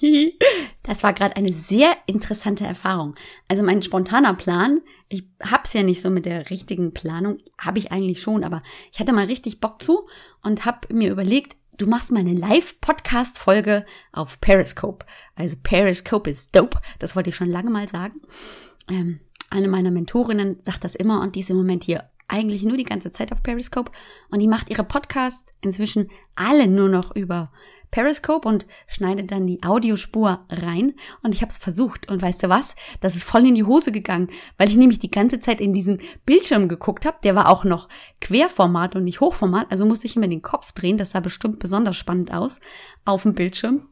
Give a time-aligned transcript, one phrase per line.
[0.82, 3.16] Das war gerade eine sehr interessante Erfahrung.
[3.48, 7.90] Also mein spontaner Plan, ich hab's ja nicht so mit der richtigen Planung, habe ich
[7.90, 8.62] eigentlich schon, aber
[8.92, 10.06] ich hatte mal richtig Bock zu
[10.44, 15.04] und habe mir überlegt, du machst mal eine Live-Podcast-Folge auf Periscope.
[15.34, 18.20] Also Periscope ist dope, das wollte ich schon lange mal sagen.
[18.88, 19.20] Ähm,
[19.50, 22.84] eine meiner Mentorinnen sagt das immer und die ist im Moment hier eigentlich nur die
[22.84, 23.92] ganze Zeit auf Periscope.
[24.30, 27.52] Und die macht ihre Podcasts inzwischen alle nur noch über
[27.90, 30.94] Periscope und schneidet dann die Audiospur rein.
[31.22, 32.10] Und ich habe es versucht.
[32.10, 35.10] Und weißt du was, das ist voll in die Hose gegangen, weil ich nämlich die
[35.10, 37.88] ganze Zeit in diesen Bildschirm geguckt habe, der war auch noch
[38.20, 41.96] Querformat und nicht Hochformat, also musste ich immer den Kopf drehen, das sah bestimmt besonders
[41.96, 42.60] spannend aus
[43.04, 43.88] auf dem Bildschirm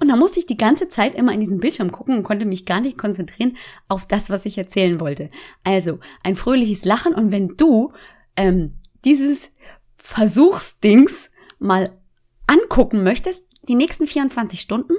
[0.00, 2.66] und da musste ich die ganze Zeit immer in diesen Bildschirm gucken und konnte mich
[2.66, 3.56] gar nicht konzentrieren
[3.88, 5.30] auf das, was ich erzählen wollte.
[5.62, 7.92] Also ein fröhliches Lachen und wenn du
[8.36, 9.54] ähm, dieses
[9.98, 11.98] Versuchsdings mal
[12.46, 14.94] angucken möchtest, die nächsten 24 Stunden,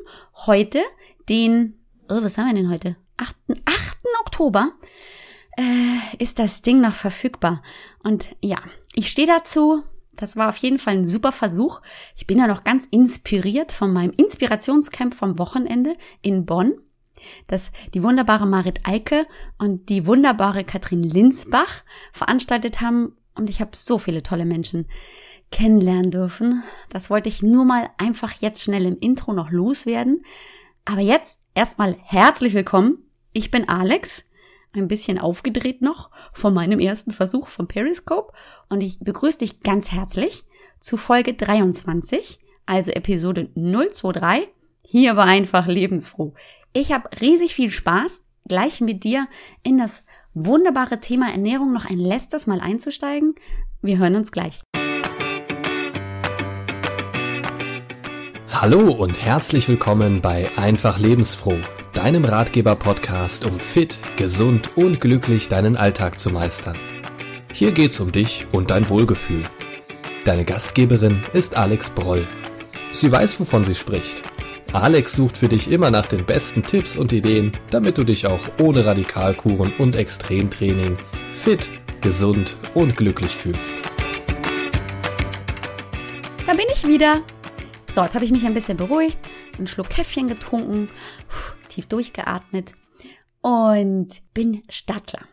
[0.46, 0.80] heute
[1.27, 1.80] den,
[2.10, 2.96] oh, was haben wir denn heute?
[3.18, 3.36] 8.
[3.66, 3.98] 8.
[4.22, 4.72] Oktober
[5.57, 7.63] äh, ist das Ding noch verfügbar.
[8.04, 8.60] Und ja,
[8.94, 9.84] ich stehe dazu,
[10.15, 11.81] das war auf jeden Fall ein super Versuch.
[12.15, 16.73] Ich bin ja noch ganz inspiriert von meinem Inspirationscamp vom Wochenende in Bonn,
[17.48, 19.26] das die wunderbare Marit Eike
[19.57, 23.15] und die wunderbare Katrin Linsbach veranstaltet haben.
[23.35, 24.87] Und ich habe so viele tolle Menschen
[25.51, 26.63] kennenlernen dürfen.
[26.89, 30.23] Das wollte ich nur mal einfach jetzt schnell im Intro noch loswerden.
[30.85, 32.98] Aber jetzt erstmal herzlich willkommen.
[33.34, 34.26] Ich bin Alex
[34.74, 38.34] ein bisschen aufgedreht noch von meinem ersten Versuch vom Periscope
[38.70, 40.44] und ich begrüße dich ganz herzlich
[40.80, 44.50] zu Folge 23, also Episode 023.
[44.84, 46.34] Hier war einfach lebensfroh.
[46.74, 49.28] Ich habe riesig viel Spaß, gleich mit dir
[49.63, 53.35] in das wunderbare Thema Ernährung noch ein letztes Mal einzusteigen.
[53.82, 54.62] Wir hören uns gleich.
[58.50, 61.60] Hallo und herzlich willkommen bei Einfach lebensfroh
[62.02, 66.75] deinem Ratgeber-Podcast, um fit, gesund und glücklich deinen Alltag zu meistern.
[67.53, 69.44] Hier geht's um dich und dein Wohlgefühl.
[70.25, 72.25] Deine Gastgeberin ist Alex Broll.
[72.91, 74.23] Sie weiß, wovon sie spricht.
[74.73, 78.50] Alex sucht für dich immer nach den besten Tipps und Ideen, damit du dich auch
[78.59, 80.97] ohne Radikalkuren und Extremtraining
[81.31, 81.69] fit,
[82.01, 83.83] gesund und glücklich fühlst.
[86.47, 87.22] Da bin ich wieder.
[87.94, 89.19] So, jetzt habe ich mich ein bisschen beruhigt,
[89.59, 90.88] einen Schluck Käffchen getrunken,
[91.71, 92.73] tief durchgeatmet
[93.41, 95.27] und bin Stadtler.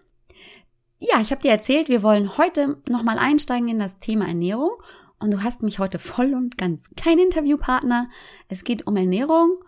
[0.99, 4.73] Ja, ich habe dir erzählt, wir wollen heute nochmal einsteigen in das Thema Ernährung
[5.21, 8.09] und du hast mich heute voll und ganz kein Interviewpartner.
[8.49, 9.59] Es geht um Ernährung,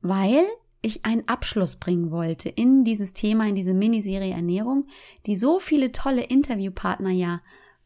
[0.00, 0.44] weil
[0.80, 4.86] ich einen Abschluss bringen wollte in dieses Thema, in diese Miniserie Ernährung,
[5.26, 7.40] die so viele tolle Interviewpartner ja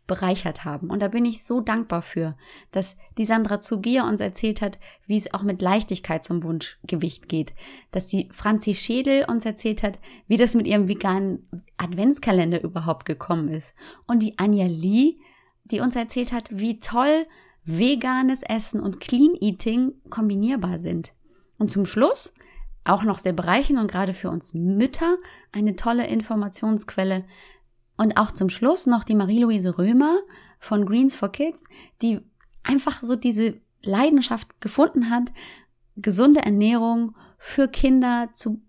[0.07, 0.91] bereichert haben.
[0.91, 2.37] Und da bin ich so dankbar für,
[2.71, 7.55] dass die Sandra Zugier uns erzählt hat, wie es auch mit Leichtigkeit zum Wunschgewicht geht.
[7.91, 13.49] Dass die Franzi Schädel uns erzählt hat, wie das mit ihrem veganen Adventskalender überhaupt gekommen
[13.49, 13.75] ist.
[14.07, 15.17] Und die Anja Lee,
[15.65, 17.27] die uns erzählt hat, wie toll
[17.65, 21.13] veganes Essen und Clean Eating kombinierbar sind.
[21.59, 22.33] Und zum Schluss
[22.85, 25.17] auch noch sehr bereichend und gerade für uns Mütter
[25.53, 27.25] eine tolle Informationsquelle,
[27.97, 30.19] und auch zum Schluss noch die Marie-Louise Römer
[30.59, 31.65] von Greens for Kids,
[32.03, 32.21] die
[32.63, 35.33] einfach so diese Leidenschaft gefunden hat,
[35.97, 38.61] gesunde Ernährung für Kinder zu,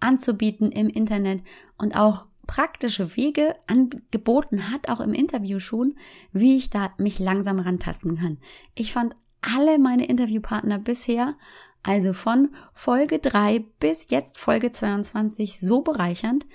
[0.00, 1.42] anzubieten im Internet
[1.76, 5.94] und auch praktische Wege angeboten hat, auch im Interview schon,
[6.32, 8.38] wie ich da mich langsam rantasten kann.
[8.74, 11.36] Ich fand alle meine Interviewpartner bisher,
[11.82, 16.46] also von Folge 3 bis jetzt Folge 22, so bereichernd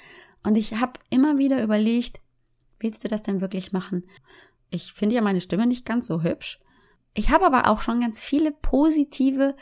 [0.46, 2.22] und ich habe immer wieder überlegt,
[2.80, 4.04] willst du das denn wirklich machen?
[4.70, 6.60] Ich finde ja meine Stimme nicht ganz so hübsch.
[7.14, 9.56] Ich habe aber auch schon ganz viele positive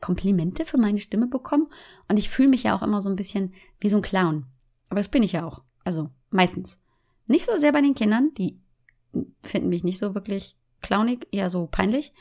[0.00, 1.68] Komplimente für meine Stimme bekommen
[2.08, 4.46] und ich fühle mich ja auch immer so ein bisschen wie so ein Clown.
[4.88, 5.62] Aber das bin ich ja auch.
[5.84, 6.82] Also meistens.
[7.26, 8.58] Nicht so sehr bei den Kindern, die
[9.42, 12.14] finden mich nicht so wirklich clownig, eher so peinlich.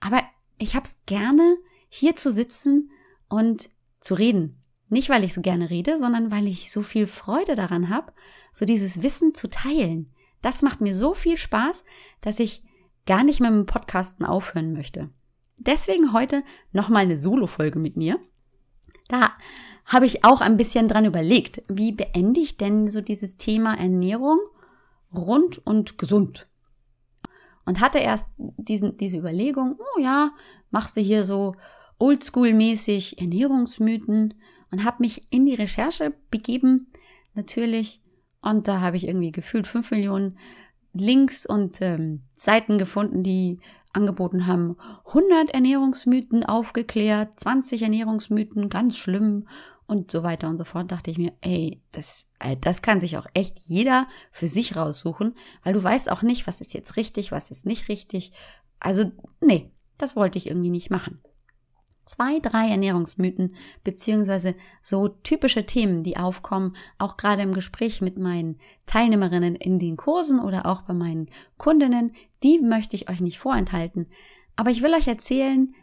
[0.00, 0.22] Aber
[0.58, 1.56] ich habe es gerne,
[1.88, 2.90] hier zu sitzen
[3.28, 3.70] und
[4.00, 4.61] zu reden.
[4.92, 8.12] Nicht, weil ich so gerne rede, sondern weil ich so viel Freude daran habe,
[8.52, 10.12] so dieses Wissen zu teilen.
[10.42, 11.82] Das macht mir so viel Spaß,
[12.20, 12.62] dass ich
[13.06, 15.08] gar nicht mit dem Podcasten aufhören möchte.
[15.56, 16.42] Deswegen heute
[16.72, 18.20] nochmal eine Solo-Folge mit mir.
[19.08, 19.32] Da
[19.86, 24.40] habe ich auch ein bisschen dran überlegt, wie beende ich denn so dieses Thema Ernährung
[25.10, 26.48] rund und gesund?
[27.64, 30.32] Und hatte erst diesen, diese Überlegung, oh ja,
[30.70, 31.54] machst du hier so
[31.98, 34.34] oldschool-mäßig Ernährungsmythen
[34.72, 36.88] und habe mich in die Recherche begeben,
[37.34, 38.00] natürlich.
[38.40, 40.38] Und da habe ich irgendwie gefühlt fünf Millionen
[40.94, 43.60] Links und ähm, Seiten gefunden, die
[43.92, 44.76] angeboten haben,
[45.06, 49.46] 100 Ernährungsmythen aufgeklärt, 20 Ernährungsmythen, ganz schlimm
[49.86, 53.18] und so weiter und so fort, dachte ich mir, ey, das, äh, das kann sich
[53.18, 57.30] auch echt jeder für sich raussuchen, weil du weißt auch nicht, was ist jetzt richtig,
[57.30, 58.32] was ist nicht richtig.
[58.80, 61.20] Also, nee, das wollte ich irgendwie nicht machen
[62.12, 63.54] zwei, drei Ernährungsmythen
[63.84, 69.96] beziehungsweise so typische Themen, die aufkommen, auch gerade im Gespräch mit meinen Teilnehmerinnen in den
[69.96, 72.12] Kursen oder auch bei meinen Kundinnen,
[72.42, 74.06] die möchte ich euch nicht vorenthalten.
[74.56, 75.74] Aber ich will euch erzählen,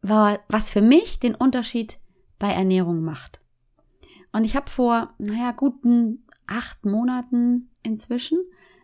[0.00, 1.98] was für mich den Unterschied
[2.38, 3.40] bei Ernährung macht.
[4.32, 8.38] Und ich habe vor, naja, guten acht Monaten inzwischen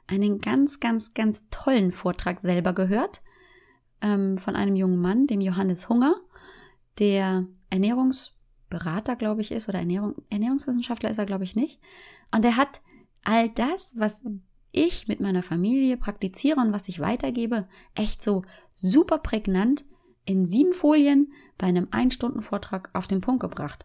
[0.07, 3.23] einen ganz, ganz, ganz tollen Vortrag selber gehört
[4.03, 6.17] ähm, von einem jungen Mann, dem Johannes Hunger
[7.01, 11.81] der Ernährungsberater, glaube ich, ist, oder Ernährung, Ernährungswissenschaftler ist er, glaube ich, nicht.
[12.31, 12.81] Und er hat
[13.25, 14.25] all das, was
[14.73, 18.43] ich mit meiner Familie praktiziere und was ich weitergebe, echt so
[18.75, 19.85] super prägnant
[20.25, 23.85] in sieben Folien bei einem Ein-Stunden-Vortrag auf den Punkt gebracht.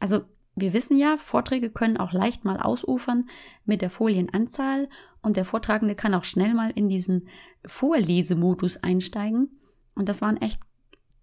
[0.00, 0.22] Also
[0.54, 3.28] wir wissen ja, Vorträge können auch leicht mal ausufern
[3.64, 4.88] mit der Folienanzahl
[5.22, 7.28] und der Vortragende kann auch schnell mal in diesen
[7.64, 9.60] Vorlesemodus einsteigen.
[9.94, 10.60] Und das waren echt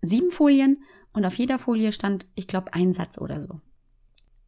[0.02, 0.84] sieben Folien
[1.16, 3.62] und auf jeder Folie stand, ich glaube, ein Satz oder so.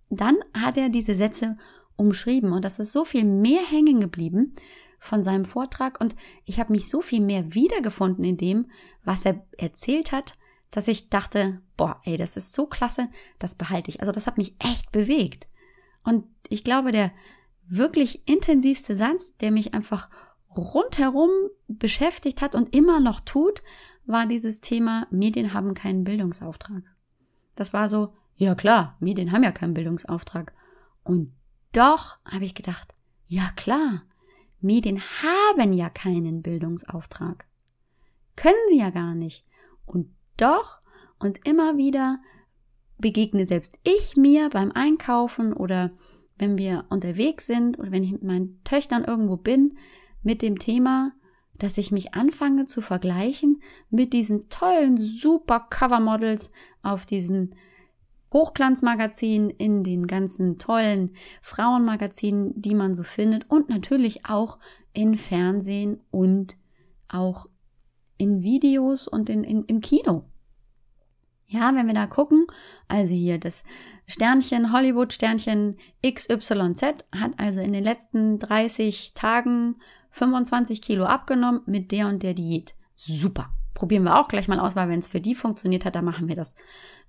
[0.09, 1.57] Dann hat er diese Sätze
[1.95, 4.55] umschrieben und das ist so viel mehr hängen geblieben
[4.99, 6.15] von seinem Vortrag und
[6.45, 8.67] ich habe mich so viel mehr wiedergefunden in dem,
[9.03, 10.37] was er erzählt hat,
[10.71, 13.09] dass ich dachte, boah, ey, das ist so klasse,
[13.39, 14.01] das behalte ich.
[14.01, 15.47] Also das hat mich echt bewegt.
[16.03, 17.11] Und ich glaube, der
[17.67, 20.09] wirklich intensivste Satz, der mich einfach
[20.55, 21.29] rundherum
[21.67, 23.61] beschäftigt hat und immer noch tut,
[24.07, 26.83] war dieses Thema, Medien haben keinen Bildungsauftrag.
[27.56, 30.54] Das war so, ja klar, Medien haben ja keinen Bildungsauftrag.
[31.04, 31.33] Und
[31.74, 32.95] doch habe ich gedacht,
[33.27, 34.04] ja klar,
[34.62, 37.45] Medien haben ja keinen Bildungsauftrag.
[38.36, 39.45] Können sie ja gar nicht.
[39.86, 40.81] Und doch
[41.19, 42.19] und immer wieder
[42.98, 45.92] begegne selbst ich mir beim Einkaufen oder
[46.38, 49.77] wenn wir unterwegs sind oder wenn ich mit meinen Töchtern irgendwo bin,
[50.24, 51.13] mit dem Thema,
[51.59, 56.51] dass ich mich anfange zu vergleichen mit diesen tollen, super Covermodels
[56.83, 57.56] auf diesen
[58.33, 64.59] Hochglanzmagazinen, in den ganzen tollen Frauenmagazinen, die man so findet und natürlich auch
[64.94, 66.57] in Fernsehen und
[67.07, 67.48] auch
[68.18, 70.25] in Videos und in, in, im Kino.
[71.50, 72.45] Ja, wenn wir da gucken,
[72.89, 73.63] also hier das
[74.06, 79.77] Sternchen, Hollywood-Sternchen XYZ hat also in den letzten 30 Tagen
[80.12, 82.75] 25 Kilo abgenommen mit der und der Diät.
[82.95, 83.50] Super.
[83.74, 86.27] Probieren wir auch gleich mal aus, weil wenn es für die funktioniert hat, dann machen
[86.27, 86.56] wir das.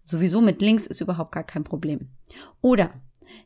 [0.05, 2.09] Sowieso mit links ist überhaupt gar kein Problem.
[2.61, 2.91] Oder,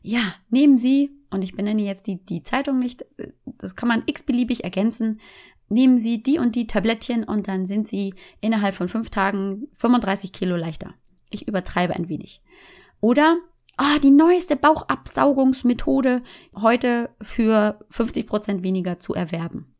[0.01, 3.05] ja, nehmen Sie, und ich benenne jetzt die, die Zeitung nicht,
[3.45, 5.21] das kann man x-beliebig ergänzen,
[5.69, 10.33] nehmen Sie die und die Tablettchen und dann sind Sie innerhalb von fünf Tagen 35
[10.33, 10.93] Kilo leichter.
[11.29, 12.41] Ich übertreibe ein wenig.
[12.99, 13.37] Oder
[13.77, 16.21] ah, die neueste Bauchabsaugungsmethode
[16.55, 19.73] heute für 50 Prozent weniger zu erwerben.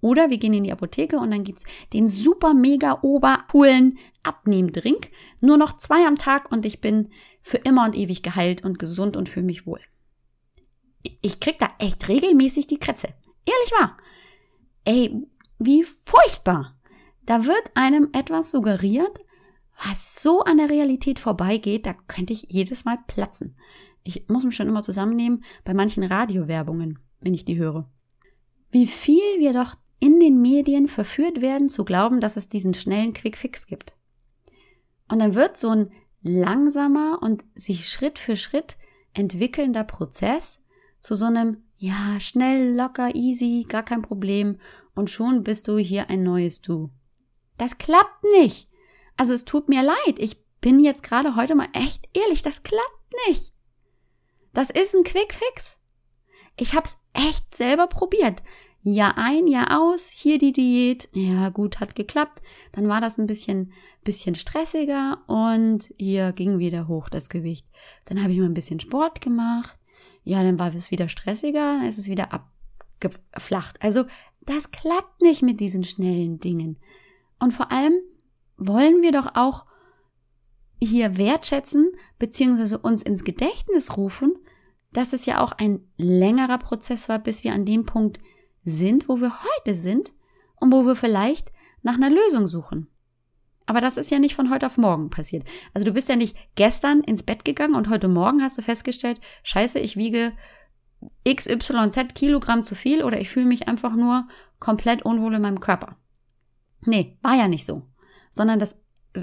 [0.00, 5.10] Oder wir gehen in die Apotheke und dann gibt's den super mega obercoolen Abnehmdrink.
[5.40, 7.10] Nur noch zwei am Tag und ich bin
[7.40, 9.80] für immer und ewig geheilt und gesund und fühle mich wohl.
[11.20, 13.08] Ich krieg da echt regelmäßig die Kretze.
[13.46, 13.96] Ehrlich wahr.
[14.84, 15.24] Ey,
[15.58, 16.76] wie furchtbar.
[17.24, 19.20] Da wird einem etwas suggeriert,
[19.84, 23.56] was so an der Realität vorbeigeht, da könnte ich jedes Mal platzen.
[24.04, 27.90] Ich muss mich schon immer zusammennehmen bei manchen Radiowerbungen, wenn ich die höre.
[28.70, 33.12] Wie viel wir doch in den Medien verführt werden zu glauben, dass es diesen schnellen
[33.12, 33.94] Quick-Fix gibt.
[35.08, 35.90] Und dann wird so ein
[36.22, 38.76] langsamer und sich Schritt für Schritt
[39.14, 40.60] entwickelnder Prozess
[40.98, 44.58] zu so einem, ja, schnell, locker, easy, gar kein Problem
[44.94, 46.90] und schon bist du hier ein neues Du.
[47.58, 48.68] Das klappt nicht.
[49.16, 53.14] Also es tut mir leid, ich bin jetzt gerade heute mal echt ehrlich, das klappt
[53.28, 53.52] nicht.
[54.52, 55.78] Das ist ein Quick Fix.
[56.56, 58.42] Ich hab's echt selber probiert.
[58.82, 61.08] Jahr ein, Jahr aus, hier die Diät.
[61.12, 62.42] Ja, gut, hat geklappt.
[62.72, 67.66] Dann war das ein bisschen, bisschen stressiger und hier ging wieder hoch das Gewicht.
[68.06, 69.78] Dann habe ich mal ein bisschen Sport gemacht.
[70.24, 73.80] Ja, dann war es wieder stressiger, dann ist es wieder abgeflacht.
[73.82, 74.04] Also,
[74.46, 76.78] das klappt nicht mit diesen schnellen Dingen.
[77.38, 77.94] Und vor allem,
[78.56, 79.66] wollen wir doch auch
[80.80, 84.34] hier wertschätzen beziehungsweise uns ins Gedächtnis rufen,
[84.92, 88.20] dass es ja auch ein längerer Prozess war, bis wir an dem Punkt
[88.64, 90.12] sind, wo wir heute sind
[90.56, 92.88] und wo wir vielleicht nach einer Lösung suchen.
[93.66, 95.44] Aber das ist ja nicht von heute auf morgen passiert.
[95.72, 99.20] Also du bist ja nicht gestern ins Bett gegangen und heute Morgen hast du festgestellt,
[99.44, 100.32] scheiße, ich wiege
[101.28, 104.26] XYZ Kilogramm zu viel oder ich fühle mich einfach nur
[104.58, 105.96] komplett unwohl in meinem Körper.
[106.84, 107.82] Nee, war ja nicht so.
[108.32, 108.76] Sondern das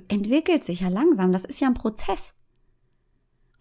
[0.07, 1.33] entwickelt sich ja langsam.
[1.33, 2.35] Das ist ja ein Prozess.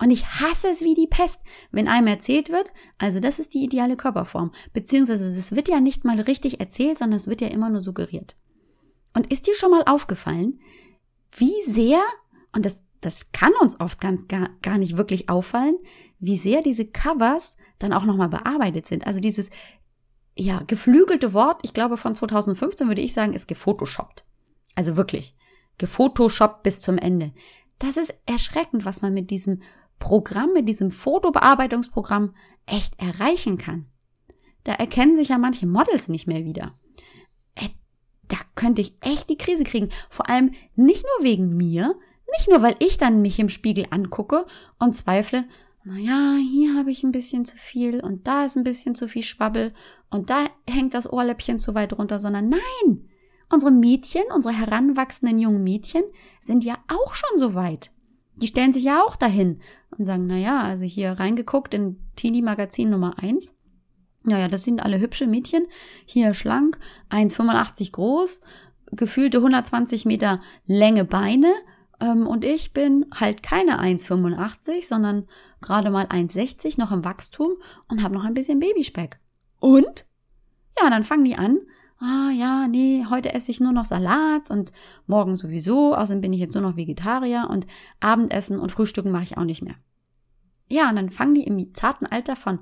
[0.01, 3.65] Und ich hasse es wie die Pest, wenn einem erzählt wird, also das ist die
[3.65, 4.53] ideale Körperform.
[4.73, 8.37] Beziehungsweise das wird ja nicht mal richtig erzählt, sondern es wird ja immer nur suggeriert.
[9.13, 10.61] Und ist dir schon mal aufgefallen,
[11.33, 12.01] wie sehr,
[12.53, 15.77] und das, das kann uns oft ganz gar, gar nicht wirklich auffallen,
[16.21, 19.05] wie sehr diese Covers dann auch nochmal bearbeitet sind.
[19.05, 19.51] Also dieses,
[20.37, 24.25] ja, geflügelte Wort, ich glaube von 2015 würde ich sagen, ist gefotoshoppt.
[24.79, 25.35] Also wirklich.
[25.79, 27.33] Gefotoshoppt bis zum Ende.
[27.81, 29.61] Das ist erschreckend, was man mit diesem
[29.99, 33.87] Programm, mit diesem Fotobearbeitungsprogramm echt erreichen kann.
[34.63, 36.79] Da erkennen sich ja manche Models nicht mehr wieder.
[37.57, 37.71] Äh,
[38.29, 39.89] da könnte ich echt die Krise kriegen.
[40.11, 41.99] Vor allem nicht nur wegen mir,
[42.37, 44.47] nicht nur weil ich dann mich im Spiegel angucke
[44.79, 45.49] und zweifle,
[45.83, 49.25] naja, hier habe ich ein bisschen zu viel und da ist ein bisschen zu viel
[49.25, 49.75] Schwabbel
[50.09, 53.09] und da hängt das Ohrläppchen zu weit runter, sondern nein,
[53.51, 56.03] unsere Mädchen, unsere heranwachsenden jungen Mädchen
[56.41, 57.91] sind ja auch schon so weit.
[58.37, 59.61] Die stellen sich ja auch dahin
[59.97, 63.55] und sagen, na ja, also hier reingeguckt in Teenie Magazin Nummer eins.
[64.23, 65.67] Naja, das sind alle hübsche Mädchen.
[66.05, 66.79] Hier schlank,
[67.11, 68.41] 1,85 groß,
[68.93, 71.53] gefühlte 120 Meter Länge Beine.
[72.01, 75.27] Ähm, und ich bin halt keine 1,85, sondern
[75.61, 77.53] gerade mal 1,60 noch im Wachstum
[77.89, 79.19] und habe noch ein bisschen Babyspeck.
[79.59, 80.07] Und?
[80.81, 81.59] Ja, dann fangen die an,
[82.01, 84.73] ah ja, nee, heute esse ich nur noch Salat und
[85.07, 87.67] morgen sowieso, außerdem bin ich jetzt nur noch Vegetarier und
[88.01, 89.77] Abendessen und Frühstücken mache ich auch nicht mehr.
[90.71, 92.61] Ja, und dann fangen die im zarten Alter von,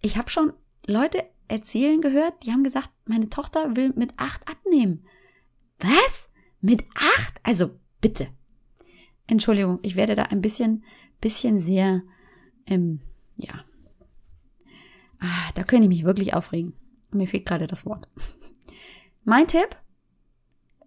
[0.00, 0.52] ich habe schon
[0.86, 5.04] Leute erzählen gehört, die haben gesagt, meine Tochter will mit acht abnehmen.
[5.80, 6.30] Was?
[6.60, 7.40] Mit acht?
[7.42, 8.28] Also bitte.
[9.26, 10.84] Entschuldigung, ich werde da ein bisschen,
[11.20, 12.02] bisschen sehr,
[12.66, 13.00] ähm,
[13.36, 13.64] ja.
[15.18, 16.74] Ah, da könnte ich mich wirklich aufregen.
[17.10, 18.08] Mir fehlt gerade das Wort.
[19.24, 19.76] Mein Tipp,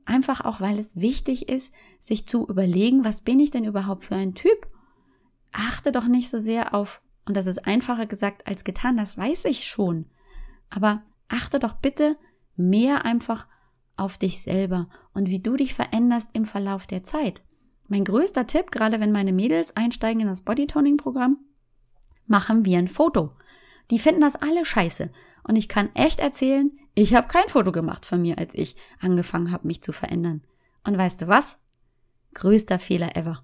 [0.06, 4.16] einfach auch, weil es wichtig ist, sich zu überlegen, was bin ich denn überhaupt für
[4.16, 4.68] ein Typ?
[5.52, 9.46] Achte doch nicht so sehr auf, und das ist einfacher gesagt als getan, das weiß
[9.46, 10.06] ich schon.
[10.70, 12.18] Aber achte doch bitte
[12.56, 13.48] mehr einfach
[13.98, 17.42] auf dich selber und wie du dich veränderst im Verlauf der Zeit.
[17.88, 21.38] Mein größter Tipp, gerade wenn meine Mädels einsteigen in das Bodytoning-Programm,
[22.28, 23.32] machen wir ein Foto.
[23.90, 25.10] Die finden das alle scheiße.
[25.44, 29.52] Und ich kann echt erzählen, ich habe kein Foto gemacht von mir, als ich angefangen
[29.52, 30.42] habe, mich zu verändern.
[30.84, 31.60] Und weißt du was?
[32.34, 33.44] Größter Fehler ever.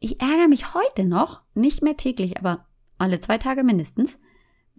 [0.00, 2.66] Ich ärgere mich heute noch, nicht mehr täglich, aber
[2.98, 4.18] alle zwei Tage mindestens,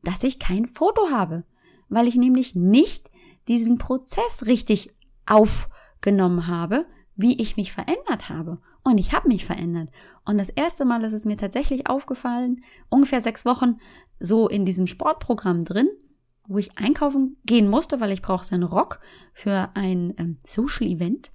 [0.04, 1.46] dass ich kein Foto habe,
[1.90, 3.10] weil ich nämlich nicht
[3.48, 4.94] diesen Prozess richtig
[5.26, 6.86] aufgenommen habe,
[7.16, 8.62] wie ich mich verändert habe.
[8.84, 9.90] Und ich habe mich verändert.
[10.26, 13.80] Und das erste Mal ist es mir tatsächlich aufgefallen, ungefähr sechs Wochen
[14.20, 15.90] so in diesem Sportprogramm drin,
[16.48, 19.00] wo ich einkaufen gehen musste, weil ich brauchte einen Rock
[19.34, 21.32] für ein ähm, Social Event.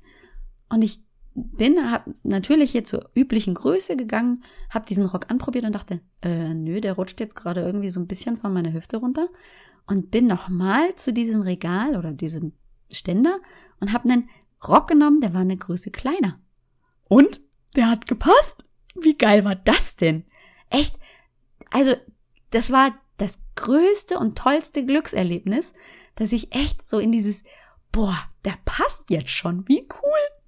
[0.69, 1.03] Und ich
[1.35, 6.55] bin hab natürlich hier zur üblichen Größe gegangen, habe diesen Rock anprobiert und dachte, äh,
[6.55, 9.29] nö, der rutscht jetzt gerade irgendwie so ein bisschen von meiner Hüfte runter.
[9.87, 12.53] Und bin nochmal zu diesem Regal oder diesem
[12.91, 13.41] Ständer
[13.81, 14.29] und habe einen
[14.67, 16.39] Rock genommen, der war eine Größe kleiner.
[17.09, 17.41] Und
[17.75, 18.69] der hat gepasst.
[18.95, 20.25] Wie geil war das denn?
[20.71, 20.99] Echt?
[21.71, 21.95] Also,
[22.51, 22.91] das war
[23.23, 25.73] das größte und tollste Glückserlebnis,
[26.17, 27.45] dass ich echt so in dieses,
[27.93, 30.41] boah, der passt jetzt schon, wie cool.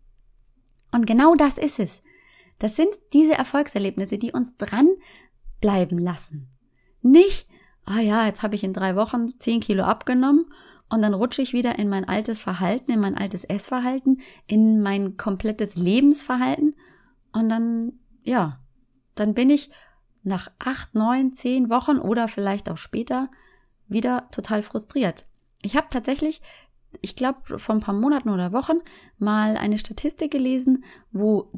[0.90, 2.02] Und genau das ist es.
[2.58, 6.48] Das sind diese Erfolgserlebnisse, die uns dranbleiben lassen.
[7.00, 7.48] Nicht,
[7.84, 10.52] ah ja, jetzt habe ich in drei Wochen zehn Kilo abgenommen
[10.88, 15.16] und dann rutsche ich wieder in mein altes Verhalten, in mein altes Essverhalten, in mein
[15.16, 16.74] komplettes Lebensverhalten
[17.32, 17.92] und dann,
[18.24, 18.60] ja,
[19.14, 19.70] dann bin ich
[20.24, 23.30] nach acht, neun, zehn Wochen oder vielleicht auch später
[23.86, 25.26] wieder total frustriert.
[25.62, 26.40] Ich habe tatsächlich,
[27.00, 28.78] ich glaube, vor ein paar Monaten oder Wochen
[29.18, 31.50] mal eine Statistik gelesen, wo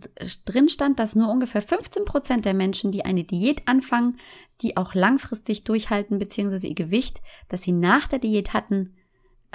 [0.45, 4.19] drin stand, dass nur ungefähr 15 Prozent der Menschen, die eine Diät anfangen,
[4.63, 8.97] die auch langfristig durchhalten, beziehungsweise ihr Gewicht, das sie nach der Diät hatten,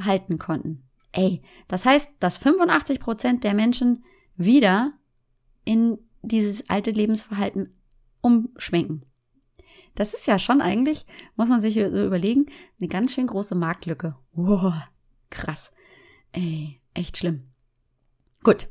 [0.02, 0.84] halten konnten.
[1.12, 4.06] Ey, das heißt, dass 85 Prozent der Menschen
[4.38, 4.94] wieder
[5.66, 7.76] in dieses alte Lebensverhalten
[8.22, 9.06] umschwenken.
[9.96, 12.46] Das ist ja schon eigentlich, muss man sich so überlegen,
[12.80, 14.16] eine ganz schön große Marktlücke.
[14.34, 14.74] Wow,
[15.30, 15.74] krass.
[16.32, 17.44] Ey, echt schlimm.
[18.44, 18.70] Gut.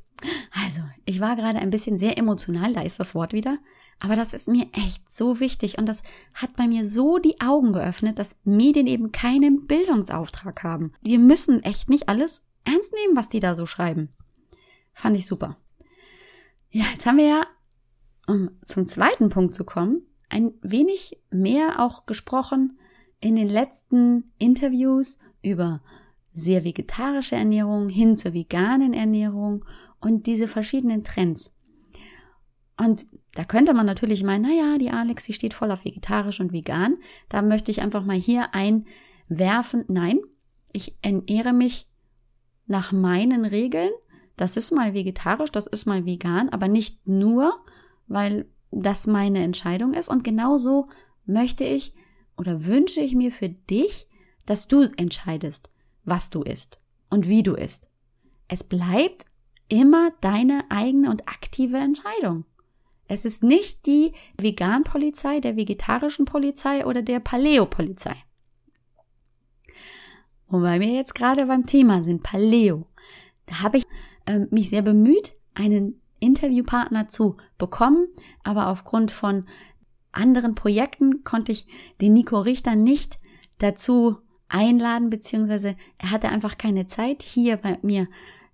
[0.64, 3.58] Also, ich war gerade ein bisschen sehr emotional, da ist das Wort wieder.
[4.00, 6.02] Aber das ist mir echt so wichtig und das
[6.32, 10.94] hat bei mir so die Augen geöffnet, dass Medien eben keinen Bildungsauftrag haben.
[11.02, 14.08] Wir müssen echt nicht alles ernst nehmen, was die da so schreiben.
[14.94, 15.58] Fand ich super.
[16.70, 17.46] Ja, jetzt haben wir ja,
[18.30, 22.78] um zum zweiten Punkt zu kommen, ein wenig mehr auch gesprochen
[23.20, 25.82] in den letzten Interviews über
[26.32, 29.64] sehr vegetarische Ernährung hin zur veganen Ernährung
[30.00, 31.52] und diese verschiedenen Trends.
[32.78, 36.52] Und da könnte man natürlich meinen, naja, die Alex, die steht voll auf vegetarisch und
[36.52, 36.98] vegan.
[37.28, 39.84] Da möchte ich einfach mal hier einwerfen.
[39.88, 40.20] Nein,
[40.72, 41.88] ich ernähre mich
[42.66, 43.90] nach meinen Regeln.
[44.36, 47.60] Das ist mal vegetarisch, das ist mal vegan, aber nicht nur,
[48.10, 50.08] weil das meine Entscheidung ist.
[50.08, 50.88] Und genauso
[51.24, 51.94] möchte ich
[52.36, 54.08] oder wünsche ich mir für dich,
[54.44, 55.70] dass du entscheidest,
[56.04, 57.88] was du isst und wie du isst.
[58.48, 59.26] Es bleibt
[59.68, 62.44] immer deine eigene und aktive Entscheidung.
[63.06, 68.16] Es ist nicht die Vegan-Polizei, der vegetarischen Polizei oder der Paleo-Polizei.
[70.48, 72.86] Und weil wir jetzt gerade beim Thema sind, Paleo,
[73.46, 73.86] da habe ich
[74.26, 78.06] äh, mich sehr bemüht, einen Interviewpartner zu bekommen,
[78.44, 79.46] aber aufgrund von
[80.12, 81.66] anderen Projekten konnte ich
[82.00, 83.18] den Nico Richter nicht
[83.58, 88.08] dazu einladen, beziehungsweise er hatte einfach keine Zeit, hier bei mir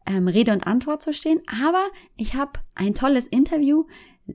[0.06, 1.40] ähm, Rede und Antwort zu stehen.
[1.62, 1.84] Aber
[2.16, 3.84] ich habe ein tolles Interview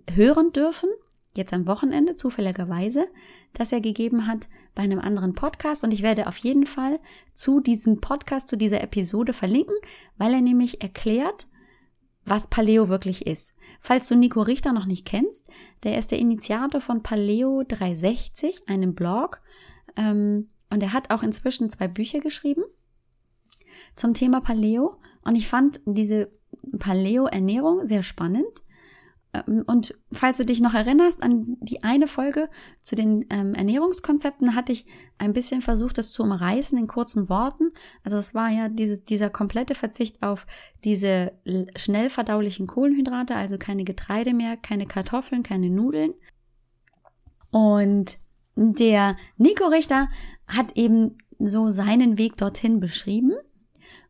[0.09, 0.89] hören dürfen,
[1.35, 3.07] jetzt am Wochenende zufälligerweise,
[3.53, 5.83] das er gegeben hat bei einem anderen Podcast.
[5.83, 6.99] Und ich werde auf jeden Fall
[7.33, 9.75] zu diesem Podcast, zu dieser Episode verlinken,
[10.17, 11.47] weil er nämlich erklärt,
[12.31, 13.53] was Paleo wirklich ist.
[13.81, 15.49] Falls du Nico Richter noch nicht kennst,
[15.83, 19.41] der ist der Initiator von Paleo 360, einem Blog.
[19.97, 22.63] Ähm, und er hat auch inzwischen zwei Bücher geschrieben
[23.97, 24.95] zum Thema Paleo.
[25.23, 26.31] Und ich fand diese
[26.79, 28.63] Paleo-Ernährung sehr spannend.
[29.33, 32.49] Ähm, und falls du dich noch erinnerst an die eine Folge
[32.81, 34.85] zu den ähm, Ernährungskonzepten, hatte ich
[35.17, 37.71] ein bisschen versucht, das zu umreißen in kurzen Worten.
[38.03, 40.45] Also es war ja diese, dieser komplette Verzicht auf
[40.83, 41.33] diese
[41.75, 46.13] schnell verdaulichen Kohlenhydrate, also keine Getreide mehr, keine Kartoffeln, keine Nudeln.
[47.51, 48.17] Und
[48.55, 50.09] der Nico Richter
[50.47, 53.33] hat eben so seinen Weg dorthin beschrieben.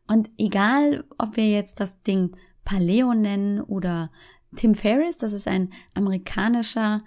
[0.06, 4.10] Und egal, ob wir jetzt das Ding Paleo nennen oder
[4.56, 7.02] Tim Ferriss, das ist ein amerikanischer,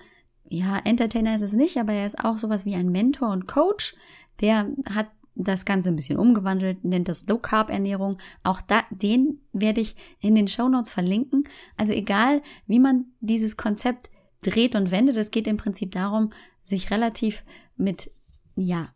[0.48, 3.96] ja, Entertainer ist es nicht, aber er ist auch sowas wie ein Mentor und Coach.
[4.42, 8.18] Der hat das Ganze ein bisschen umgewandelt, nennt das Low Carb Ernährung.
[8.44, 11.44] Auch da, den werde ich in den Show Notes verlinken.
[11.78, 14.10] Also egal, wie man dieses Konzept
[14.42, 16.32] dreht und wendet, es geht im Prinzip darum,
[16.64, 17.44] sich relativ
[17.76, 18.12] mit,
[18.56, 18.94] ja,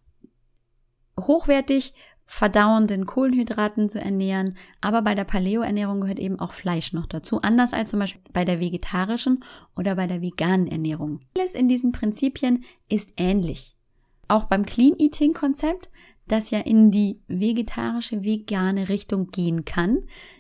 [1.20, 1.94] hochwertig
[2.32, 4.56] verdauenden Kohlenhydraten zu ernähren.
[4.82, 8.46] Aber bei der Paleo-Ernährung gehört eben auch Fleisch noch dazu, anders als zum Beispiel bei
[8.46, 9.44] der vegetarischen
[9.76, 11.22] oder bei der veganen Ernährung.
[11.36, 13.76] Alles in diesen Prinzipien ist ähnlich.
[14.28, 15.90] Auch beim Clean Eating Konzept,
[16.28, 19.98] das ja in die vegetarische, vegane Richtung gehen kann,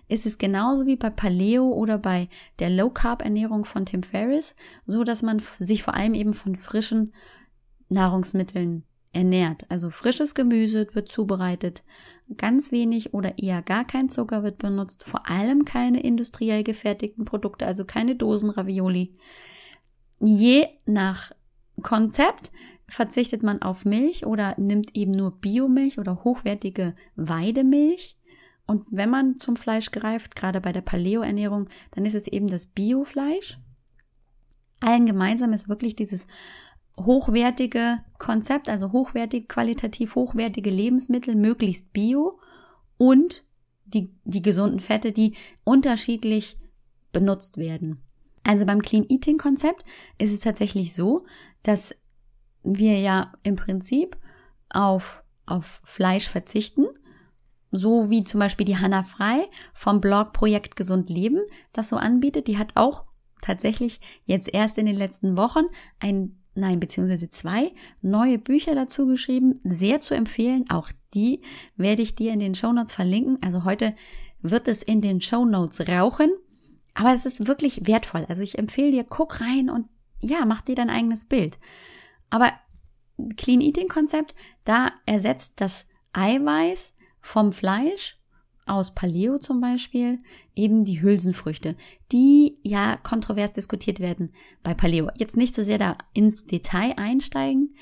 [0.08, 4.56] ist es genauso wie bei Paleo oder bei der Low Carb Ernährung von Tim Ferriss,
[4.86, 7.14] so dass man sich vor allem eben von frischen
[7.90, 9.66] Nahrungsmitteln ernährt.
[9.70, 11.84] Also frisches Gemüse wird zubereitet,
[12.38, 17.66] ganz wenig oder eher gar kein Zucker wird benutzt, vor allem keine industriell gefertigten Produkte,
[17.66, 19.16] also keine Dosenravioli.
[20.20, 21.32] Je nach
[21.82, 22.52] Konzept
[22.88, 28.18] verzichtet man auf Milch oder nimmt eben nur Biomilch oder hochwertige Weidemilch.
[28.66, 32.68] Und wenn man zum Fleisch greift, gerade bei der Paleo-Ernährung, dann ist es eben das
[32.68, 33.60] Biofleisch.
[34.80, 36.28] Allen gemeinsam ist wirklich dieses
[37.06, 42.40] hochwertige Konzept, also hochwertig, qualitativ hochwertige Lebensmittel, möglichst bio
[42.98, 43.44] und
[43.86, 46.58] die, die gesunden Fette, die unterschiedlich
[47.12, 48.02] benutzt werden.
[48.44, 49.84] Also beim Clean Eating Konzept
[50.18, 51.26] ist es tatsächlich so,
[51.64, 51.96] dass
[52.64, 54.18] wir ja im Prinzip
[54.70, 56.86] auf, auf Fleisch verzichten,
[57.72, 61.40] so wie zum Beispiel die Hanna Frei vom Blog Projekt Gesund Leben
[61.74, 62.48] das so anbietet.
[62.48, 63.06] Die hat auch
[63.42, 65.66] tatsächlich jetzt erst in den letzten Wochen
[66.00, 70.70] ein nein, beziehungsweise zwei neue Bücher dazu geschrieben, sehr zu empfehlen.
[70.70, 71.42] Auch die
[71.76, 73.38] werde ich dir in den Show Notes verlinken.
[73.42, 73.96] Also heute
[74.42, 76.30] wird es in den Show Notes rauchen,
[76.94, 78.26] aber es ist wirklich wertvoll.
[78.30, 79.88] Also ich empfehle dir, guck rein und
[80.22, 81.58] ja, mach dir dein eigenes Bild.
[82.30, 82.52] Aber
[83.38, 88.19] Clean Eating Konzept, da ersetzt das Eiweiß vom Fleisch
[88.70, 90.20] aus Paleo zum Beispiel
[90.56, 91.76] eben die Hülsenfrüchte,
[92.12, 95.10] die ja kontrovers diskutiert werden bei Paleo.
[95.18, 97.76] Jetzt nicht so sehr da ins Detail einsteigen.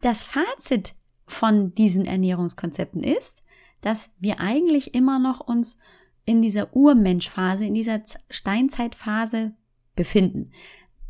[0.00, 0.94] Das Fazit
[1.26, 3.42] von diesen Ernährungskonzepten ist,
[3.80, 5.78] dass wir eigentlich immer noch uns
[6.24, 9.54] in dieser Urmenschphase, in dieser Steinzeitphase
[9.94, 10.50] befinden.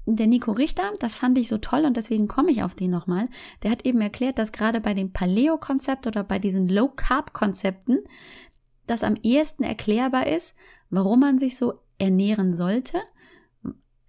[0.06, 3.28] Der Nico Richter, das fand ich so toll und deswegen komme ich auf den nochmal.
[3.62, 8.00] Der hat eben erklärt, dass gerade bei dem Paleo-Konzept oder bei diesen Low-Carb-Konzepten
[8.86, 10.54] das am ehesten erklärbar ist,
[10.90, 12.98] warum man sich so ernähren sollte,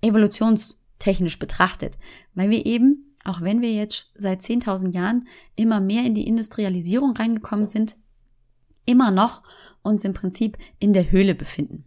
[0.02, 1.98] evolutionstechnisch betrachtet.
[2.34, 7.16] Weil wir eben, auch wenn wir jetzt seit 10.000 Jahren immer mehr in die Industrialisierung
[7.16, 7.96] reingekommen sind,
[8.86, 9.42] immer noch
[9.82, 11.86] uns im Prinzip in der Höhle befinden.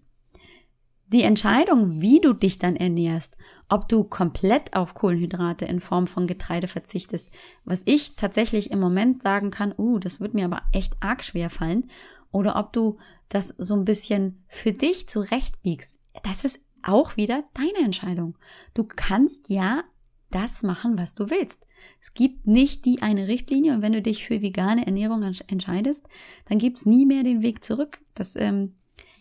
[1.10, 3.38] Die Entscheidung, wie du dich dann ernährst,
[3.70, 7.30] ob du komplett auf Kohlenhydrate in Form von Getreide verzichtest,
[7.64, 11.48] was ich tatsächlich im Moment sagen kann, uh, das wird mir aber echt arg schwer
[11.48, 11.90] fallen,
[12.30, 17.84] oder ob du das so ein bisschen für dich zurechtbiegst, das ist auch wieder deine
[17.84, 18.36] Entscheidung.
[18.74, 19.84] Du kannst ja
[20.30, 21.66] das machen, was du willst.
[22.00, 26.06] Es gibt nicht die eine Richtlinie und wenn du dich für vegane Ernährung entscheidest,
[26.46, 28.00] dann gibt's nie mehr den Weg zurück.
[28.14, 28.74] Das ähm,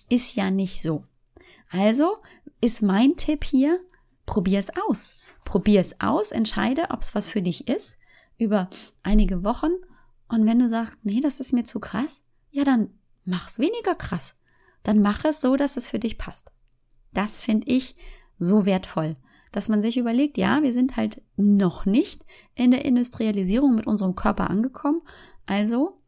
[0.10, 1.06] ist ja nicht so.
[1.70, 2.18] Also
[2.62, 3.80] ist mein Tipp hier,
[4.26, 5.14] probier es aus.
[5.46, 7.98] Probier es aus, entscheide, ob es was für dich ist,
[8.38, 8.70] über
[9.04, 9.72] einige Wochen.
[10.28, 12.90] Und wenn du sagst, nee, das ist mir zu krass, ja, dann
[13.26, 14.36] mach's weniger krass.
[14.84, 16.52] Dann mach es so, dass es für dich passt.
[17.14, 17.96] Das finde ich
[18.40, 19.18] so wertvoll,
[19.52, 24.16] dass man sich überlegt, ja, wir sind halt noch nicht in der Industrialisierung mit unserem
[24.16, 25.02] Körper angekommen.
[25.46, 26.02] Also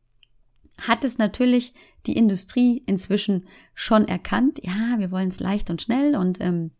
[0.77, 1.73] hat es natürlich
[2.05, 6.71] die Industrie inzwischen schon erkannt, ja, wir wollen es leicht und schnell und ähm,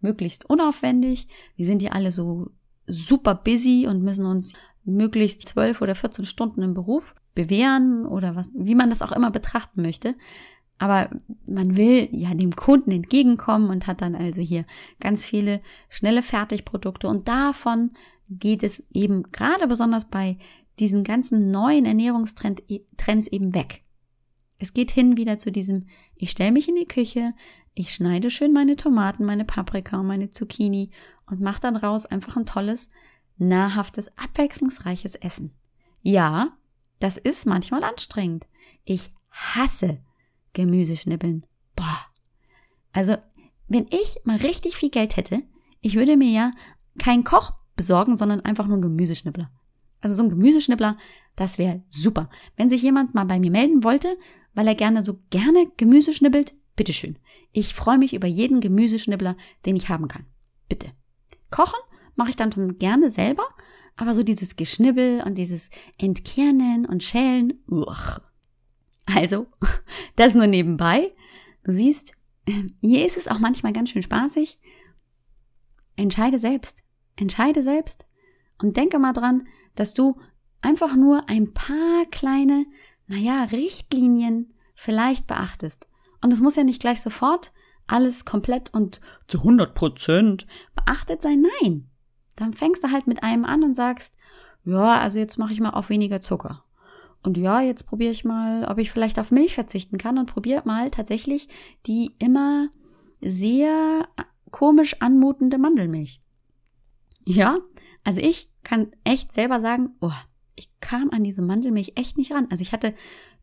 [0.00, 1.28] möglichst unaufwendig.
[1.56, 2.50] Wir sind ja alle so
[2.86, 4.52] super busy und müssen uns
[4.84, 9.30] möglichst zwölf oder 14 Stunden im Beruf bewähren oder was, wie man das auch immer
[9.30, 10.14] betrachten möchte.
[10.78, 11.10] Aber
[11.46, 14.64] man will ja dem Kunden entgegenkommen und hat dann also hier
[15.00, 17.92] ganz viele schnelle Fertigprodukte und davon
[18.28, 20.38] geht es eben gerade besonders bei
[20.78, 23.82] diesen ganzen neuen Ernährungstrends eben weg.
[24.58, 27.34] Es geht hin wieder zu diesem, ich stelle mich in die Küche,
[27.74, 30.90] ich schneide schön meine Tomaten, meine Paprika und meine Zucchini
[31.26, 32.90] und mache dann raus einfach ein tolles,
[33.36, 35.52] nahrhaftes, abwechslungsreiches Essen.
[36.02, 36.56] Ja,
[37.04, 38.46] das ist manchmal anstrengend.
[38.84, 39.98] Ich hasse
[40.54, 41.44] Gemüseschnibbeln.
[41.76, 42.06] Boah.
[42.92, 43.16] Also,
[43.68, 45.42] wenn ich mal richtig viel Geld hätte,
[45.82, 46.52] ich würde mir ja
[46.98, 49.50] keinen Koch besorgen, sondern einfach nur einen Gemüseschnibbler.
[50.00, 50.96] Also so ein Gemüseschnibbler,
[51.36, 52.30] das wäre super.
[52.56, 54.16] Wenn sich jemand mal bei mir melden wollte,
[54.54, 57.18] weil er gerne so gerne Gemüse schnibbelt, bitteschön.
[57.52, 59.36] Ich freue mich über jeden Gemüseschnibbler,
[59.66, 60.24] den ich haben kann.
[60.70, 60.92] Bitte.
[61.50, 61.80] Kochen
[62.16, 63.46] mache ich dann schon gerne selber,
[63.96, 68.18] aber so dieses Geschnibbel und dieses Entkernen und Schälen, uch.
[69.06, 69.46] Also,
[70.16, 71.12] das nur nebenbei.
[71.64, 72.12] Du siehst,
[72.80, 74.58] hier ist es auch manchmal ganz schön spaßig.
[75.96, 76.82] Entscheide selbst.
[77.16, 78.06] Entscheide selbst.
[78.60, 80.20] Und denke mal dran, dass du
[80.60, 82.66] einfach nur ein paar kleine,
[83.06, 85.86] naja, Richtlinien vielleicht beachtest.
[86.20, 87.52] Und es muss ja nicht gleich sofort
[87.86, 91.44] alles komplett und zu 100 Prozent beachtet sein.
[91.60, 91.90] Nein.
[92.36, 94.14] Dann fängst du halt mit einem an und sagst,
[94.64, 96.64] ja, also jetzt mache ich mal auf weniger Zucker.
[97.22, 100.62] Und ja, jetzt probiere ich mal, ob ich vielleicht auf Milch verzichten kann und probiere
[100.64, 101.48] mal tatsächlich
[101.86, 102.68] die immer
[103.22, 104.06] sehr
[104.50, 106.20] komisch anmutende Mandelmilch.
[107.24, 107.58] Ja,
[108.04, 110.12] also ich kann echt selber sagen, oh,
[110.54, 112.46] ich kam an diese Mandelmilch echt nicht ran.
[112.50, 112.94] Also ich hatte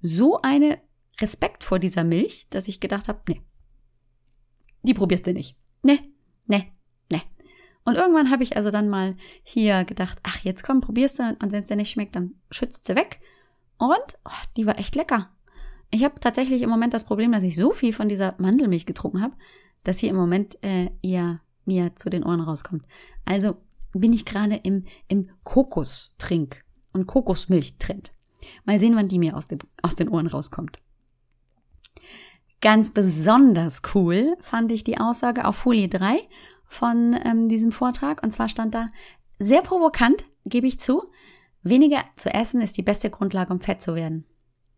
[0.01, 0.79] so eine
[1.19, 3.41] Respekt vor dieser Milch, dass ich gedacht habe, nee,
[4.83, 5.57] die probierst du nicht.
[5.83, 5.99] Nee,
[6.45, 6.71] nee.
[7.83, 11.51] Und irgendwann habe ich also dann mal hier gedacht, ach, jetzt komm, probierst du und
[11.51, 13.19] wenn es dir nicht schmeckt, dann schützt sie weg.
[13.77, 15.29] Und oh, die war echt lecker.
[15.89, 19.21] Ich habe tatsächlich im Moment das Problem, dass ich so viel von dieser Mandelmilch getrunken
[19.21, 19.33] habe,
[19.83, 22.85] dass hier im Moment äh, eher mir zu den Ohren rauskommt.
[23.25, 23.57] Also
[23.93, 26.63] bin ich gerade im, im Kokostrink-
[26.93, 28.13] und Kokosmilch-Trend.
[28.65, 30.79] Mal sehen, wann die mir aus, dem, aus den Ohren rauskommt.
[32.61, 36.19] Ganz besonders cool fand ich die Aussage auf Folie 3
[36.71, 38.23] von ähm, diesem Vortrag.
[38.23, 38.89] Und zwar stand da,
[39.39, 41.03] sehr provokant, gebe ich zu,
[41.63, 44.25] weniger zu essen ist die beste Grundlage, um fett zu werden.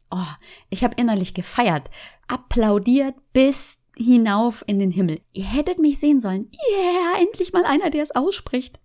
[0.09, 0.25] Oh,
[0.69, 1.91] ich habe innerlich gefeiert,
[2.27, 5.21] applaudiert bis hinauf in den Himmel.
[5.33, 6.49] Ihr hättet mich sehen sollen.
[6.71, 8.79] Yeah, endlich mal einer, der es ausspricht.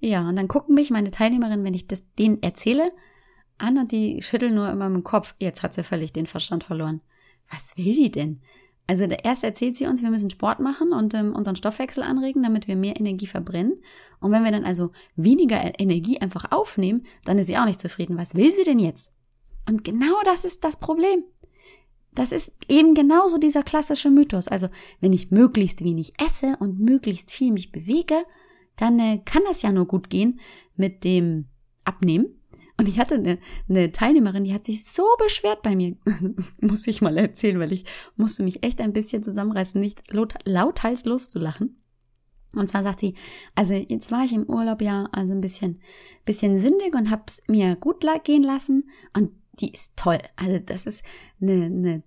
[0.00, 2.90] Ja, und dann gucken mich meine Teilnehmerinnen, wenn ich das denen erzähle,
[3.58, 5.34] an und die schütteln nur immer mit dem Kopf.
[5.38, 7.02] Jetzt hat sie völlig den Verstand verloren.
[7.50, 8.40] Was will die denn?
[8.86, 12.68] Also erst erzählt sie uns, wir müssen Sport machen und ähm, unseren Stoffwechsel anregen, damit
[12.68, 13.80] wir mehr Energie verbrennen.
[14.20, 18.18] Und wenn wir dann also weniger Energie einfach aufnehmen, dann ist sie auch nicht zufrieden.
[18.18, 19.10] Was will sie denn jetzt?
[19.66, 21.24] Und genau das ist das Problem.
[22.14, 24.48] Das ist eben genauso dieser klassische Mythos.
[24.48, 24.68] Also
[25.00, 28.14] wenn ich möglichst wenig esse und möglichst viel mich bewege,
[28.76, 30.40] dann äh, kann das ja nur gut gehen
[30.76, 31.46] mit dem
[31.84, 32.40] Abnehmen.
[32.76, 35.96] Und ich hatte eine, eine Teilnehmerin, die hat sich so beschwert bei mir.
[36.60, 37.84] muss ich mal erzählen, weil ich
[38.16, 41.76] musste mich echt ein bisschen zusammenreißen, nicht laut, lauthals loszulachen.
[42.54, 43.14] Und zwar sagt sie,
[43.54, 45.80] also jetzt war ich im Urlaub ja also ein bisschen,
[46.24, 48.88] bisschen sündig und hab's mir gut gehen lassen.
[49.12, 50.18] Und die ist toll.
[50.36, 51.04] Also das ist
[51.40, 52.02] eine, eine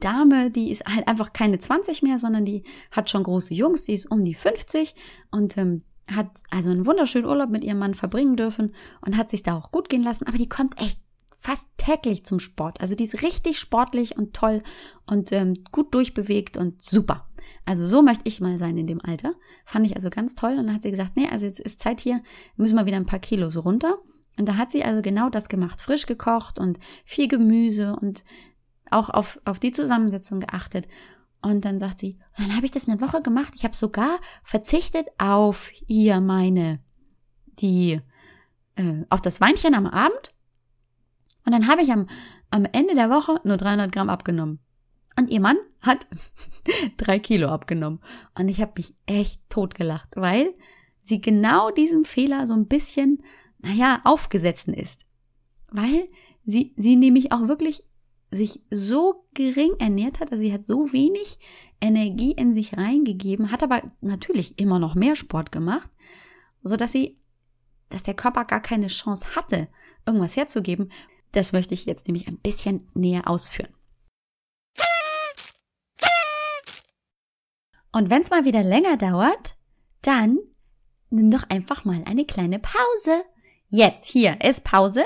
[0.00, 3.94] Dame, die ist halt einfach keine 20 mehr, sondern die hat schon große Jungs, die
[3.94, 4.94] ist um die 50
[5.30, 9.42] und ähm, hat also einen wunderschönen Urlaub mit ihrem Mann verbringen dürfen und hat sich
[9.42, 11.00] da auch gut gehen lassen, aber die kommt echt
[11.42, 12.80] fast täglich zum Sport.
[12.80, 14.62] Also die ist richtig sportlich und toll
[15.06, 17.26] und ähm, gut durchbewegt und super.
[17.64, 19.34] Also so möchte ich mal sein in dem Alter.
[19.64, 20.52] Fand ich also ganz toll.
[20.52, 22.22] Und dann hat sie gesagt, nee, also jetzt ist Zeit hier,
[22.56, 23.98] müssen wir wieder ein paar Kilos runter.
[24.38, 28.22] Und da hat sie also genau das gemacht, frisch gekocht und viel Gemüse und
[28.90, 30.86] auch auf, auf die Zusammensetzung geachtet.
[31.42, 33.52] Und dann sagt sie, dann habe ich das eine Woche gemacht.
[33.56, 36.80] Ich habe sogar verzichtet auf hier meine,
[37.58, 38.00] die,
[38.76, 40.32] äh, auf das Weinchen am Abend.
[41.44, 42.06] Und dann habe ich am,
[42.50, 44.60] am Ende der Woche nur 300 Gramm abgenommen.
[45.18, 46.06] Und ihr Mann hat
[46.96, 48.00] drei Kilo abgenommen.
[48.38, 50.54] Und ich habe mich echt totgelacht, weil
[51.02, 53.22] sie genau diesem Fehler so ein bisschen,
[53.58, 55.04] naja, aufgesetzen ist.
[55.70, 56.08] Weil
[56.44, 57.84] sie, sie nämlich auch wirklich
[58.32, 61.38] sich so gering ernährt hat, also sie hat so wenig
[61.80, 65.90] Energie in sich reingegeben, hat aber natürlich immer noch mehr Sport gemacht,
[66.62, 67.18] so dass sie,
[67.90, 69.68] dass der Körper gar keine Chance hatte,
[70.06, 70.90] irgendwas herzugeben.
[71.32, 73.74] Das möchte ich jetzt nämlich ein bisschen näher ausführen.
[77.92, 79.56] Und wenn es mal wieder länger dauert,
[80.00, 80.38] dann
[81.10, 83.24] nimm doch einfach mal eine kleine Pause.
[83.68, 85.04] Jetzt, hier ist Pause.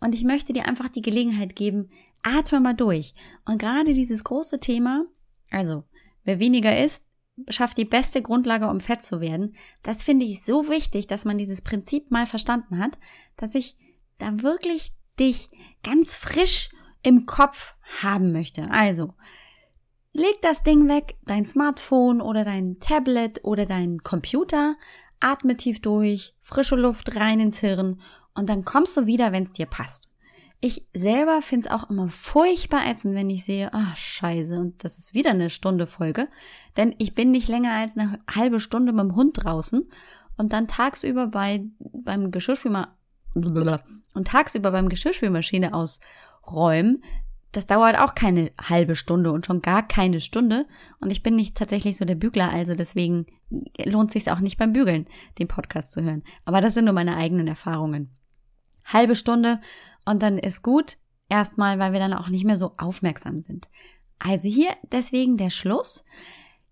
[0.00, 1.90] Und ich möchte dir einfach die Gelegenheit geben,
[2.24, 3.14] atme mal durch.
[3.44, 5.04] Und gerade dieses große Thema,
[5.50, 5.84] also
[6.24, 7.04] wer weniger isst,
[7.48, 9.56] schafft die beste Grundlage, um fett zu werden.
[9.82, 12.98] Das finde ich so wichtig, dass man dieses Prinzip mal verstanden hat,
[13.36, 13.76] dass ich
[14.18, 15.50] da wirklich dich
[15.82, 16.70] ganz frisch
[17.02, 18.70] im Kopf haben möchte.
[18.70, 19.14] Also,
[20.12, 24.76] leg das Ding weg, dein Smartphone oder dein Tablet oder dein Computer,
[25.20, 28.00] atme tief durch, frische Luft rein ins Hirn
[28.34, 30.08] und dann kommst du wieder, wenn es dir passt.
[30.66, 34.98] Ich selber finde es auch immer furchtbar ätzend, wenn ich sehe, ah, scheiße, und das
[34.98, 36.26] ist wieder eine Stunde Folge.
[36.78, 39.86] Denn ich bin nicht länger als eine halbe Stunde mit dem Hund draußen
[40.38, 42.96] und dann tagsüber bei, beim Geschirrspülma
[43.34, 47.04] und tagsüber beim Geschirrspülmaschine ausräumen,
[47.52, 50.64] das dauert auch keine halbe Stunde und schon gar keine Stunde.
[50.98, 53.26] Und ich bin nicht tatsächlich so der Bügler, also deswegen
[53.84, 56.22] lohnt sich auch nicht beim Bügeln, den Podcast zu hören.
[56.46, 58.08] Aber das sind nur meine eigenen Erfahrungen.
[58.86, 59.60] Halbe Stunde
[60.04, 60.96] und dann ist gut.
[61.28, 63.68] Erstmal, weil wir dann auch nicht mehr so aufmerksam sind.
[64.18, 66.04] Also hier deswegen der Schluss.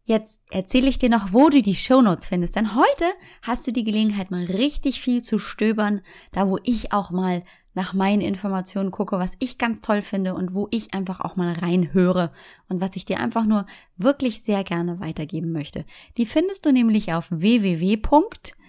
[0.05, 2.57] Jetzt erzähle ich dir noch, wo du die Shownotes findest.
[2.57, 3.05] Denn heute
[3.41, 6.01] hast du die Gelegenheit, mal richtig viel zu stöbern,
[6.33, 7.43] da wo ich auch mal
[7.75, 11.53] nach meinen Informationen gucke, was ich ganz toll finde und wo ich einfach auch mal
[11.53, 12.33] reinhöre
[12.69, 13.67] und was ich dir einfach nur
[13.97, 15.87] wirklich sehr gerne weitergeben möchte.
[16.17, 18.63] Die findest du nämlich auf www.ajb-healthfitness.com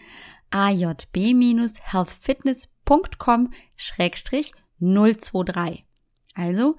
[4.80, 5.86] 023.
[6.36, 6.78] Also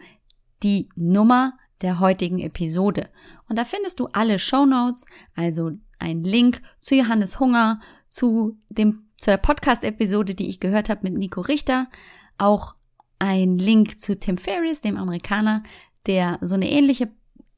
[0.62, 3.10] die Nummer der heutigen Episode.
[3.48, 9.08] Und da findest du alle Show Notes, also ein Link zu Johannes Hunger, zu dem
[9.16, 11.88] zur Podcast-Episode, die ich gehört habe mit Nico Richter,
[12.38, 12.76] auch
[13.18, 15.64] ein Link zu Tim Ferriss, dem Amerikaner,
[16.06, 17.10] der so eine ähnliche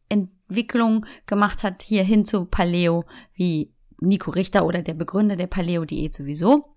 [0.09, 6.15] Entwicklung gemacht hat, hier hin zu Paleo, wie Nico Richter oder der Begründer der Paleo-Diät
[6.15, 6.77] sowieso.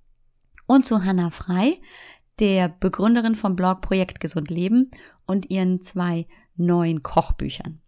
[0.66, 1.82] Und zu Hannah Frei,
[2.40, 4.92] der Begründerin vom Blog Projekt Gesund Leben
[5.26, 7.82] und ihren zwei neuen Kochbüchern.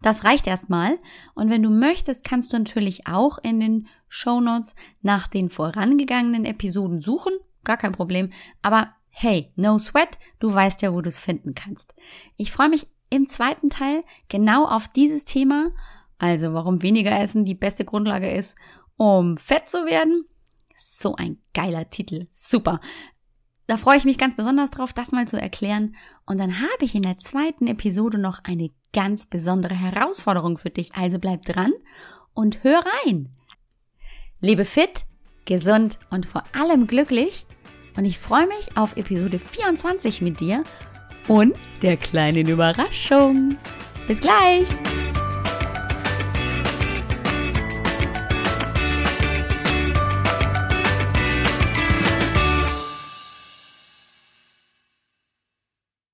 [0.00, 0.98] Das reicht erstmal.
[1.34, 6.44] Und wenn du möchtest, kannst du natürlich auch in den Show Notes nach den vorangegangenen
[6.44, 7.32] Episoden suchen.
[7.64, 8.30] Gar kein Problem.
[8.62, 10.18] Aber hey, no sweat.
[10.38, 11.94] Du weißt ja, wo du es finden kannst.
[12.36, 15.70] Ich freue mich im zweiten Teil genau auf dieses Thema.
[16.18, 18.56] Also, warum weniger essen die beste Grundlage ist,
[18.96, 20.24] um fett zu werden.
[20.76, 22.26] So ein geiler Titel.
[22.32, 22.80] Super.
[23.66, 25.94] Da freue ich mich ganz besonders drauf, das mal zu erklären.
[26.26, 30.94] Und dann habe ich in der zweiten Episode noch eine ganz besondere Herausforderung für dich.
[30.94, 31.72] Also bleib dran
[32.34, 33.28] und hör rein.
[34.40, 35.04] Lebe fit,
[35.44, 37.46] gesund und vor allem glücklich.
[37.96, 40.64] Und ich freue mich auf Episode 24 mit dir
[41.26, 43.58] und der kleinen Überraschung.
[44.06, 44.66] Bis gleich!